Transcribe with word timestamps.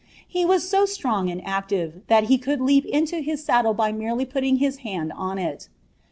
lie 0.33 0.43
was 0.45 0.67
so 0.67 0.83
strong 0.83 1.27
Bad 1.27 1.43
active, 1.45 2.01
llial 2.09 2.27
be 2.27 2.37
coold 2.39 2.59
leap 2.61 2.85
inu> 2.91 3.21
his 3.23 3.45
iwldle 3.45 3.77
bt 3.77 3.91
merdy 3.99 4.27
patting 4.27 4.55
his 4.57 4.77
hnnd 4.79 5.11
on 5.15 5.37
it. 5.37 5.69